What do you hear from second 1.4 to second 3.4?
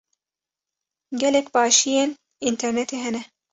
başiyên înternetê hene.